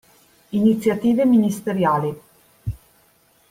[0.59, 2.19] Iniziative ministeriali.